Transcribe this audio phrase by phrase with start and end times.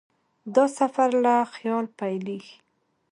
[0.55, 2.55] دا سفر له خیال پیلېږي.